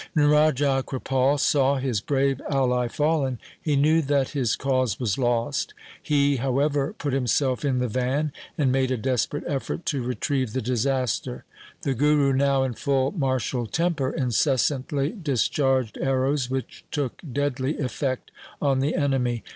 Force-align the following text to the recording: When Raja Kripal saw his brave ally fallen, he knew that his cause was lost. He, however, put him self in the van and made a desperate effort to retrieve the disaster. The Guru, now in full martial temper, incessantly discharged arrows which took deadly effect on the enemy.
When 0.13 0.25
Raja 0.31 0.83
Kripal 0.83 1.39
saw 1.39 1.75
his 1.75 2.01
brave 2.01 2.41
ally 2.49 2.87
fallen, 2.87 3.37
he 3.61 3.75
knew 3.75 4.01
that 4.01 4.29
his 4.29 4.55
cause 4.55 4.99
was 4.99 5.19
lost. 5.19 5.75
He, 6.01 6.37
however, 6.37 6.95
put 6.97 7.13
him 7.13 7.27
self 7.27 7.63
in 7.63 7.77
the 7.77 7.87
van 7.87 8.31
and 8.57 8.71
made 8.71 8.89
a 8.89 8.97
desperate 8.97 9.43
effort 9.45 9.85
to 9.85 10.01
retrieve 10.01 10.53
the 10.53 10.61
disaster. 10.63 11.45
The 11.83 11.93
Guru, 11.93 12.33
now 12.33 12.63
in 12.63 12.73
full 12.73 13.11
martial 13.11 13.67
temper, 13.67 14.09
incessantly 14.09 15.11
discharged 15.21 15.99
arrows 16.01 16.49
which 16.49 16.83
took 16.89 17.21
deadly 17.31 17.77
effect 17.77 18.31
on 18.59 18.79
the 18.79 18.95
enemy. 18.95 19.43